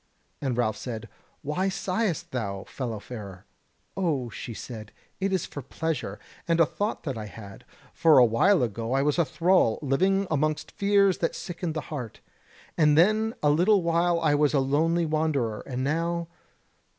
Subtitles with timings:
[0.41, 1.07] And Ralph said:
[1.43, 3.45] "Why sighest thou, fellow farer?"
[3.95, 8.25] "O," she said, "it is for pleasure, and a thought that I had: for a
[8.25, 12.19] while ago I was a thrall, living amongst fears that sickened the heart;
[12.79, 16.27] and then a little while I was a lonely wanderer, and now...